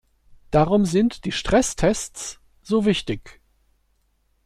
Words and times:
Darum 0.49 0.85
sind 0.85 1.25
die 1.25 1.31
Stresstests 1.31 2.39
so 2.63 2.85
wichtig. 2.85 3.39